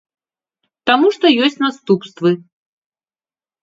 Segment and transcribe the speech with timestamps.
[0.91, 2.29] Таму што ёсць наступствы.